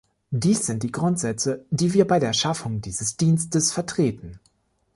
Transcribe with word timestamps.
Dies 0.31 0.65
sind 0.65 0.81
die 0.81 0.91
Grundsätze, 0.91 1.63
die 1.69 1.93
wir 1.93 2.07
bei 2.07 2.17
der 2.17 2.33
Schaffung 2.33 2.81
dieses 2.81 3.17
Dienstes 3.17 3.71
vertreten. 3.71 4.39